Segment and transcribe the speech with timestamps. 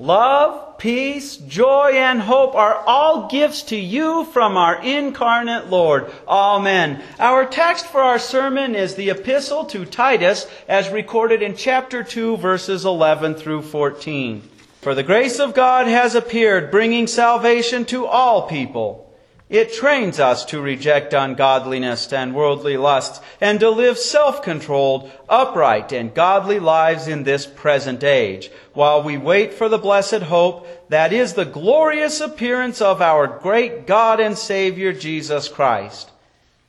[0.00, 6.10] Love, peace, joy, and hope are all gifts to you from our incarnate Lord.
[6.26, 7.02] Amen.
[7.18, 12.38] Our text for our sermon is the epistle to Titus as recorded in chapter 2
[12.38, 14.40] verses 11 through 14.
[14.80, 19.09] For the grace of God has appeared, bringing salvation to all people
[19.50, 26.14] it trains us to reject ungodliness and worldly lusts and to live self-controlled, upright, and
[26.14, 31.34] godly lives in this present age, while we wait for the blessed hope that is
[31.34, 36.10] the glorious appearance of our great God and Savior Jesus Christ.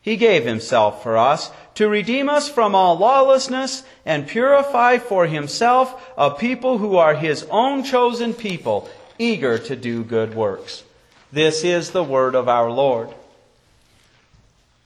[0.01, 6.11] He gave himself for us to redeem us from all lawlessness and purify for himself
[6.17, 8.89] a people who are his own chosen people,
[9.19, 10.83] eager to do good works.
[11.31, 13.09] This is the word of our Lord.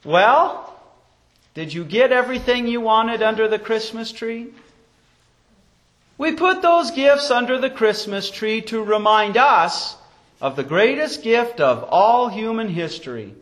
[0.04, 0.72] Well,
[1.54, 4.48] did you get everything you wanted under the Christmas tree?
[6.18, 9.96] We put those gifts under the Christmas tree to remind us
[10.40, 13.34] of the greatest gift of all human history.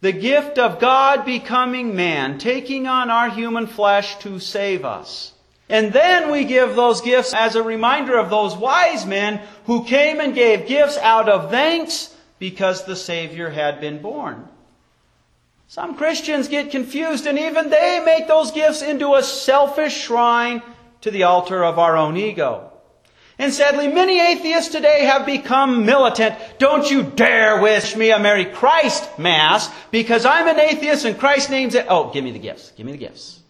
[0.00, 5.32] The gift of God becoming man, taking on our human flesh to save us.
[5.68, 10.20] And then we give those gifts as a reminder of those wise men who came
[10.20, 14.48] and gave gifts out of thanks because the Savior had been born.
[15.66, 20.62] Some Christians get confused and even they make those gifts into a selfish shrine
[21.02, 22.72] to the altar of our own ego.
[23.38, 26.34] And sadly, many atheists today have become militant.
[26.58, 31.48] Don't you dare wish me a Merry Christ Mass because I'm an atheist and Christ
[31.48, 31.86] names it.
[31.88, 32.72] Oh, give me the gifts.
[32.72, 33.40] Give me the gifts.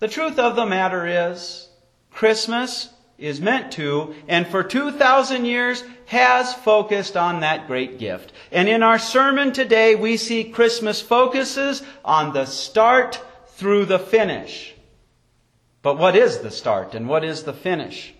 [0.00, 1.68] The truth of the matter is,
[2.10, 2.88] Christmas
[3.18, 8.32] is meant to, and for 2,000 years has focused on that great gift.
[8.52, 13.20] And in our sermon today, we see Christmas focuses on the start
[13.54, 14.74] through the finish.
[15.82, 18.12] But what is the start and what is the finish?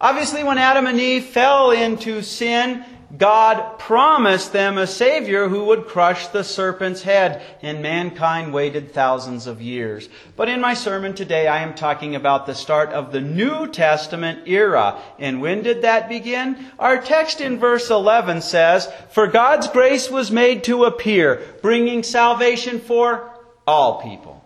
[0.00, 2.84] Obviously, when Adam and Eve fell into sin,
[3.16, 9.48] God promised them a Savior who would crush the serpent's head, and mankind waited thousands
[9.48, 10.08] of years.
[10.36, 14.46] But in my sermon today, I am talking about the start of the New Testament
[14.46, 15.00] era.
[15.18, 16.56] And when did that begin?
[16.78, 22.78] Our text in verse 11 says, For God's grace was made to appear, bringing salvation
[22.78, 23.28] for
[23.66, 24.44] all people.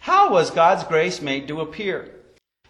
[0.00, 2.10] How was God's grace made to appear?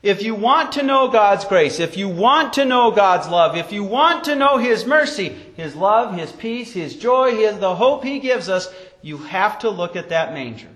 [0.03, 3.72] If you want to know God's grace, if you want to know God's love, if
[3.72, 8.04] you want to know His mercy, His love, His peace, His joy, His, the hope
[8.04, 8.72] He gives us,
[9.03, 10.69] you have to look at that manger.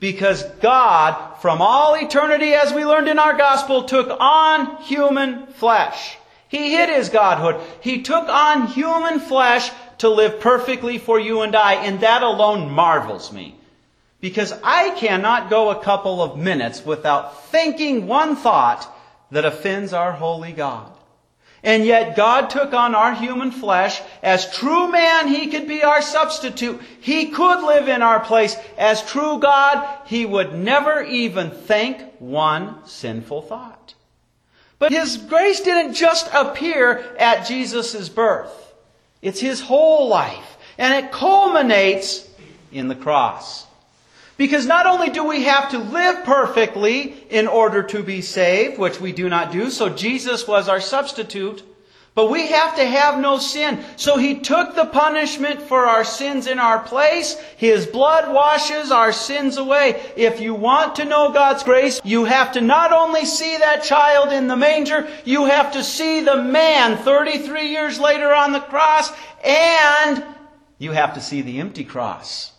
[0.00, 6.16] Because God, from all eternity, as we learned in our gospel, took on human flesh.
[6.48, 7.60] He hid His Godhood.
[7.80, 12.72] He took on human flesh to live perfectly for you and I, and that alone
[12.72, 13.54] marvels me.
[14.22, 18.88] Because I cannot go a couple of minutes without thinking one thought
[19.32, 20.92] that offends our holy God.
[21.64, 24.00] And yet God took on our human flesh.
[24.22, 26.80] As true man, He could be our substitute.
[27.00, 28.56] He could live in our place.
[28.78, 33.94] As true God, He would never even think one sinful thought.
[34.78, 38.72] But His grace didn't just appear at Jesus' birth.
[39.20, 40.56] It's His whole life.
[40.78, 42.28] And it culminates
[42.70, 43.66] in the cross.
[44.42, 49.00] Because not only do we have to live perfectly in order to be saved, which
[49.00, 51.62] we do not do, so Jesus was our substitute,
[52.16, 53.84] but we have to have no sin.
[53.94, 57.38] So He took the punishment for our sins in our place.
[57.56, 60.02] His blood washes our sins away.
[60.16, 64.32] If you want to know God's grace, you have to not only see that child
[64.32, 69.08] in the manger, you have to see the man 33 years later on the cross,
[69.44, 70.24] and
[70.78, 72.51] you have to see the empty cross.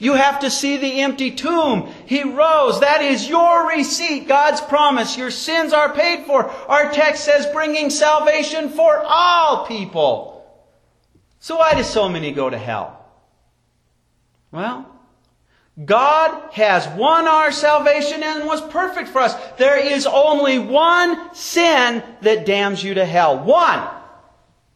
[0.00, 1.92] You have to see the empty tomb.
[2.06, 2.80] He rose.
[2.80, 5.16] That is your receipt, God's promise.
[5.16, 6.50] Your sins are paid for.
[6.50, 10.64] Our text says bringing salvation for all people.
[11.38, 13.04] So why do so many go to hell?
[14.50, 14.86] Well,
[15.84, 19.34] God has won our salvation and was perfect for us.
[19.58, 23.44] There is only one sin that damns you to hell.
[23.44, 23.86] One.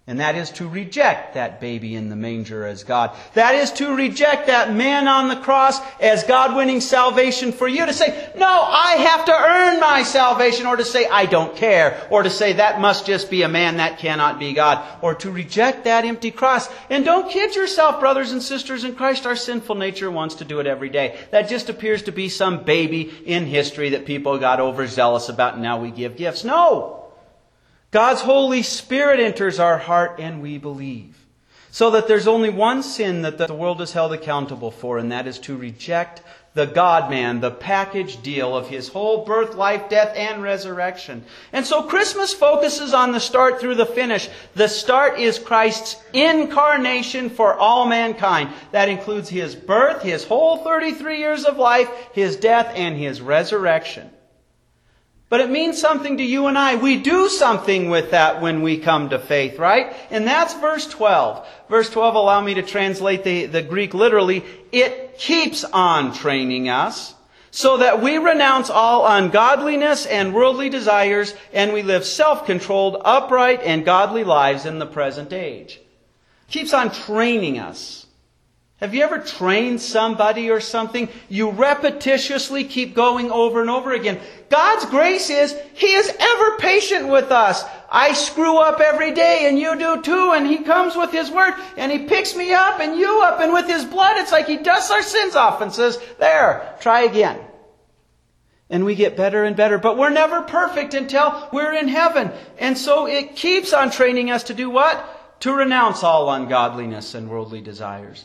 [0.07, 3.17] And that is to reject that baby in the manger as God.
[3.33, 7.87] That is to reject that man on the cross as God winning salvation for you.
[7.87, 10.67] To say, no, I have to earn my salvation.
[10.67, 12.07] Or to say, I don't care.
[12.11, 14.87] Or to say, that must just be a man, that cannot be God.
[15.01, 16.69] Or to reject that empty cross.
[16.91, 19.25] And don't kid yourself, brothers and sisters in Christ.
[19.25, 21.19] Our sinful nature wants to do it every day.
[21.31, 25.63] That just appears to be some baby in history that people got overzealous about and
[25.63, 26.45] now we give gifts.
[26.45, 27.04] No!
[27.95, 31.17] God's Holy Spirit enters our heart and we believe.
[31.71, 35.29] So that there's only one sin that the world is held accountable for, and that
[35.29, 36.21] is to reject
[36.55, 41.25] the God man, the package deal of his whole birth, life, death, and resurrection.
[41.53, 44.29] And so Christmas focuses on the start through the finish.
[44.57, 48.51] The start is Christ's incarnation for all mankind.
[48.73, 54.11] That includes his birth, his whole 33 years of life, his death, and his resurrection.
[55.35, 56.77] But it means something to you and I.
[56.77, 59.93] We do something with that when we come to faith, right?
[60.13, 61.45] And that's verse 12.
[61.69, 64.45] Verse 12, allow me to translate the, the Greek literally.
[64.71, 67.17] It keeps on training us
[67.51, 73.85] so that we renounce all ungodliness and worldly desires and we live self-controlled, upright, and
[73.85, 75.81] godly lives in the present age.
[76.49, 78.04] Keeps on training us.
[78.79, 81.09] Have you ever trained somebody or something?
[81.29, 84.21] You repetitiously keep going over and over again.
[84.51, 87.65] God's grace is, He is ever patient with us.
[87.89, 91.55] I screw up every day and you do too and He comes with His Word
[91.77, 94.57] and He picks me up and you up and with His blood it's like He
[94.57, 97.39] dusts our sins off and says, there, try again.
[98.69, 102.33] And we get better and better, but we're never perfect until we're in heaven.
[102.59, 105.41] And so it keeps on training us to do what?
[105.43, 108.25] To renounce all ungodliness and worldly desires.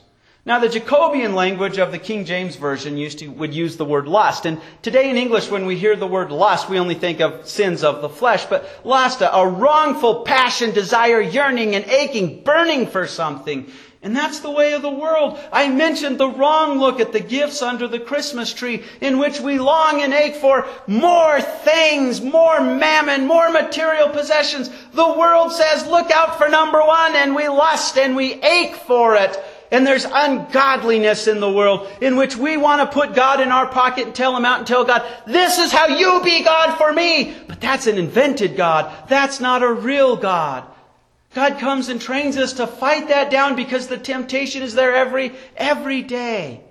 [0.50, 4.08] Now, the Jacobean language of the King James Version used to, would use the word
[4.08, 4.48] lust.
[4.48, 7.84] And today in English, when we hear the word lust, we only think of sins
[7.84, 8.46] of the flesh.
[8.48, 13.72] But lust, a wrongful passion, desire, yearning, and aching, burning for something.
[14.02, 15.38] And that's the way of the world.
[15.54, 19.60] I mentioned the wrong look at the gifts under the Christmas tree, in which we
[19.60, 24.72] long and ache for more things, more mammon, more material possessions.
[24.94, 29.14] The world says, look out for number one, and we lust and we ache for
[29.14, 29.38] it
[29.72, 33.68] and there's ungodliness in the world in which we want to put God in our
[33.68, 36.92] pocket and tell him out and tell God, this is how you be God for
[36.92, 37.36] me.
[37.48, 38.92] But that's an invented God.
[39.08, 40.66] That's not a real God.
[41.36, 45.34] God comes and trains us to fight that down because the temptation is there every,
[45.56, 46.62] every day.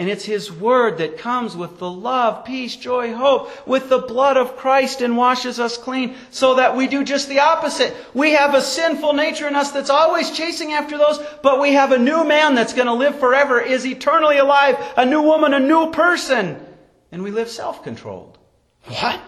[0.00, 4.38] And it's His Word that comes with the love, peace, joy, hope, with the blood
[4.38, 7.94] of Christ and washes us clean so that we do just the opposite.
[8.14, 11.92] We have a sinful nature in us that's always chasing after those, but we have
[11.92, 15.60] a new man that's going to live forever, is eternally alive, a new woman, a
[15.60, 16.58] new person.
[17.12, 18.38] And we live self-controlled.
[18.84, 19.20] What?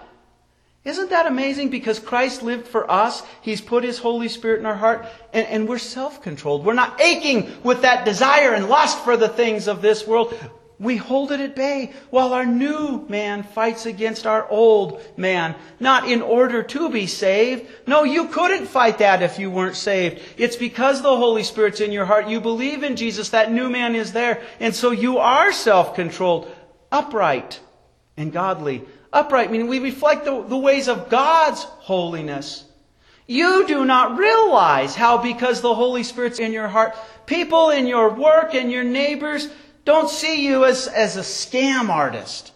[0.84, 1.70] Isn't that amazing?
[1.70, 3.22] Because Christ lived for us.
[3.40, 6.64] He's put His Holy Spirit in our heart, and, and we're self-controlled.
[6.64, 10.34] We're not aching with that desire and lust for the things of this world.
[10.80, 16.08] We hold it at bay while our new man fights against our old man, not
[16.08, 17.68] in order to be saved.
[17.86, 20.20] No, you couldn't fight that if you weren't saved.
[20.36, 22.26] It's because the Holy Spirit's in your heart.
[22.26, 23.28] You believe in Jesus.
[23.28, 24.42] That new man is there.
[24.58, 26.50] And so you are self-controlled,
[26.90, 27.60] upright,
[28.16, 28.82] and godly.
[29.12, 32.64] Upright meaning we reflect the, the ways of God's holiness.
[33.26, 36.94] You do not realize how because the Holy Spirit's in your heart,
[37.26, 39.48] people in your work and your neighbors,
[39.84, 42.52] don't see you as, as a scam artist,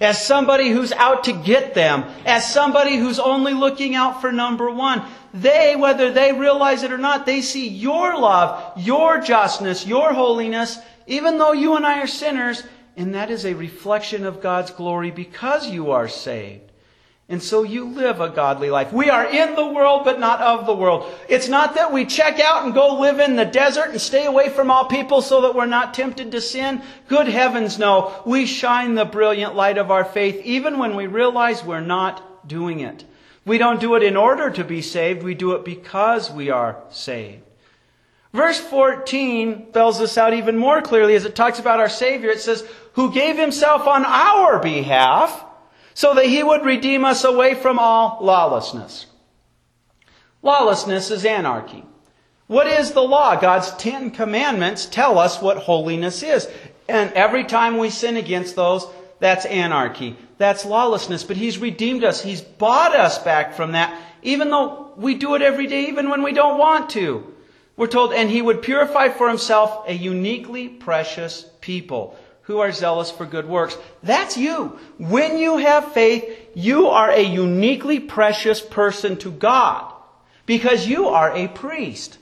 [0.00, 4.70] as somebody who's out to get them, as somebody who's only looking out for number
[4.70, 5.02] one.
[5.32, 10.78] They, whether they realize it or not, they see your love, your justness, your holiness,
[11.06, 12.62] even though you and I are sinners,
[13.00, 16.70] and that is a reflection of God's glory because you are saved.
[17.30, 18.92] And so you live a godly life.
[18.92, 21.10] We are in the world, but not of the world.
[21.26, 24.50] It's not that we check out and go live in the desert and stay away
[24.50, 26.82] from all people so that we're not tempted to sin.
[27.08, 28.22] Good heavens, no.
[28.26, 32.80] We shine the brilliant light of our faith even when we realize we're not doing
[32.80, 33.06] it.
[33.46, 35.22] We don't do it in order to be saved.
[35.22, 37.44] We do it because we are saved.
[38.32, 42.30] Verse 14 spells this out even more clearly as it talks about our Savior.
[42.30, 45.44] It says, who gave himself on our behalf
[45.94, 49.06] so that he would redeem us away from all lawlessness.
[50.42, 51.84] Lawlessness is anarchy.
[52.46, 53.36] What is the law?
[53.36, 56.48] God's Ten Commandments tell us what holiness is.
[56.88, 58.86] And every time we sin against those,
[59.20, 60.16] that's anarchy.
[60.38, 61.22] That's lawlessness.
[61.22, 62.22] But He's redeemed us.
[62.22, 66.22] He's bought us back from that, even though we do it every day, even when
[66.22, 67.34] we don't want to.
[67.80, 73.10] We're told, and He would purify for Himself a uniquely precious people who are zealous
[73.10, 73.74] for good works.
[74.02, 74.78] That's you.
[74.98, 79.94] When you have faith, you are a uniquely precious person to God
[80.44, 82.18] because you are a priest.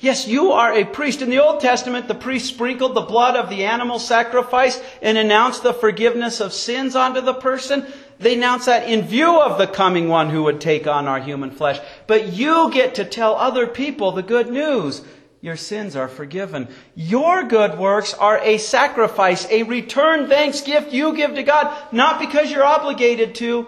[0.00, 1.22] Yes, you are a priest.
[1.22, 5.62] In the Old Testament, the priest sprinkled the blood of the animal sacrifice and announced
[5.62, 7.86] the forgiveness of sins onto the person.
[8.20, 11.50] They announce that in view of the coming one who would take on our human
[11.50, 11.80] flesh.
[12.06, 15.02] But you get to tell other people the good news
[15.40, 16.68] your sins are forgiven.
[16.94, 22.20] Your good works are a sacrifice, a return thanks gift you give to God, not
[22.20, 23.66] because you're obligated to,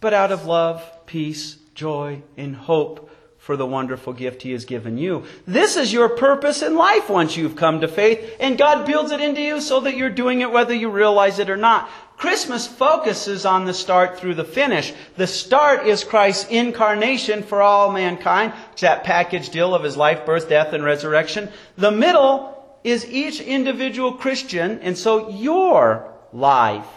[0.00, 4.98] but out of love, peace, joy, and hope for the wonderful gift He has given
[4.98, 5.24] you.
[5.46, 9.22] This is your purpose in life once you've come to faith, and God builds it
[9.22, 11.88] into you so that you're doing it whether you realize it or not.
[12.18, 14.92] Christmas focuses on the start through the finish.
[15.16, 18.52] The start is Christ's incarnation for all mankind.
[18.80, 21.48] That package deal of His life, birth, death, and resurrection.
[21.76, 26.88] The middle is each individual Christian, and so your life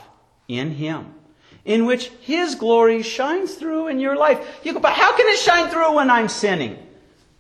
[0.48, 1.14] in Him
[1.66, 4.62] in which His glory shines through in your life.
[4.64, 6.78] You go, but how can it shine through when I'm sinning?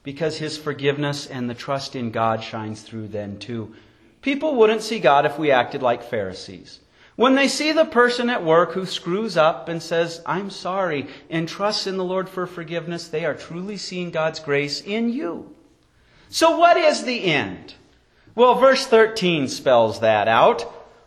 [0.03, 3.73] Because His forgiveness and the trust in God shines through then too.
[4.21, 6.79] People wouldn't see God if we acted like Pharisees.
[7.15, 11.47] When they see the person at work who screws up and says, I'm sorry, and
[11.47, 15.53] trusts in the Lord for forgiveness, they are truly seeing God's grace in you.
[16.29, 17.75] So what is the end?
[18.33, 20.61] Well, verse 13 spells that out.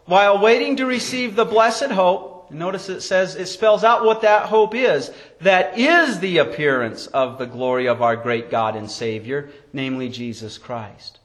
[0.05, 4.47] While waiting to receive the blessed hope, Notice it says, it spells out what that
[4.47, 5.11] hope is.
[5.41, 10.59] That is the appearance of the glory of our great God and Savior, namely Jesus
[10.59, 11.19] Christ.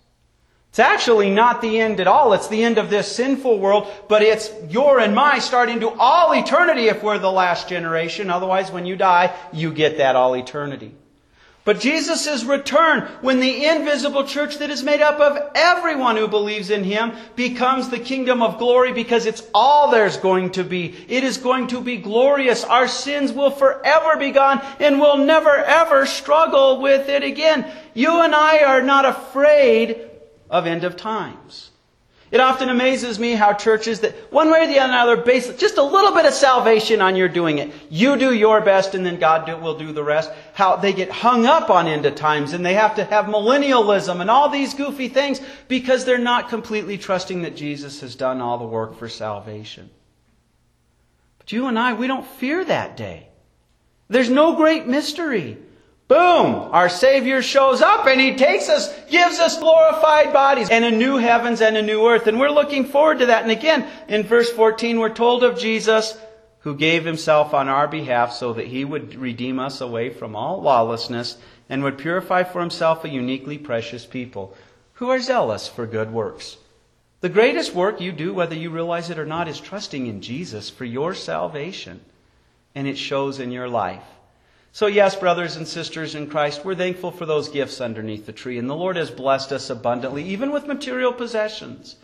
[0.69, 2.33] It's actually not the end at all.
[2.33, 6.31] It's the end of this sinful world, but it's your and my starting to all
[6.33, 8.29] eternity if we're the last generation.
[8.29, 10.93] Otherwise, when you die, you get that all eternity.
[11.65, 16.69] But Jesus' return, when the invisible church that is made up of everyone who believes
[16.69, 20.95] in Him becomes the kingdom of glory because it's all there's going to be.
[21.07, 22.63] It is going to be glorious.
[22.63, 27.69] Our sins will forever be gone and we'll never ever struggle with it again.
[27.93, 30.08] You and I are not afraid
[30.49, 31.71] of end of times.
[32.31, 35.83] It often amazes me how churches that one way or the other base just a
[35.83, 37.71] little bit of salvation on your doing it.
[37.89, 40.31] You do your best and then God do, will do the rest.
[40.53, 44.21] How they get hung up on end of times and they have to have millennialism
[44.21, 48.59] and all these goofy things because they're not completely trusting that Jesus has done all
[48.59, 49.89] the work for salvation.
[51.39, 53.27] But you and I, we don't fear that day.
[54.07, 55.57] There's no great mystery.
[56.09, 56.71] Boom!
[56.71, 61.17] Our Savior shows up and He takes us, gives us glorified bodies and a new
[61.17, 62.25] heavens and a new earth.
[62.25, 63.43] And we're looking forward to that.
[63.43, 66.17] And again, in verse 14, we're told of Jesus
[66.61, 70.63] who gave Himself on our behalf so that He would redeem us away from all
[70.63, 71.37] lawlessness
[71.69, 74.57] and would purify for Himself a uniquely precious people
[74.93, 76.57] who are zealous for good works.
[77.21, 80.71] The greatest work you do, whether you realize it or not, is trusting in Jesus
[80.71, 82.01] for your salvation.
[82.73, 84.03] And it shows in your life.
[84.71, 88.59] So, yes, brothers and sisters in Christ, we're thankful for those gifts underneath the tree,
[88.59, 91.95] and the Lord has blessed us abundantly, even with material possessions.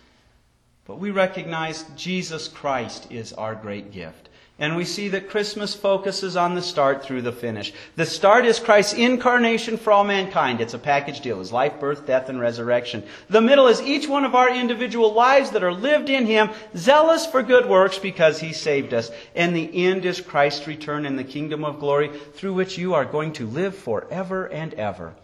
[0.86, 4.30] But we recognize Jesus Christ is our great gift.
[4.58, 7.74] And we see that Christmas focuses on the start through the finish.
[7.98, 10.62] The start is Christ's incarnation for all mankind.
[10.62, 11.40] It's a package deal.
[11.40, 13.04] His life, birth, death, and resurrection.
[13.30, 17.26] The middle is each one of our individual lives that are lived in Him, zealous
[17.26, 19.12] for good works because He saved us.
[19.36, 23.06] And the end is Christ's return in the kingdom of glory through which you are
[23.06, 25.16] going to live forever and ever.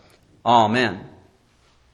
[0.45, 1.07] Amen.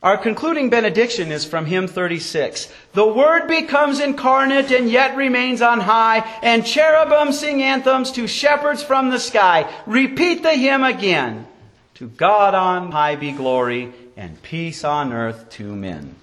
[0.04, 2.72] Our concluding benediction is from hymn 36.
[2.94, 8.84] The Word becomes incarnate and yet remains on high, and cherubim sing anthems to shepherds
[8.84, 9.74] from the sky.
[9.88, 11.48] Repeat the hymn again.
[11.96, 16.16] To God on high be glory, and peace on earth to men.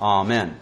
[0.00, 0.56] Amen.